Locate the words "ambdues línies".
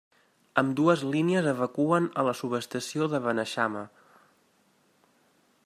0.59-1.49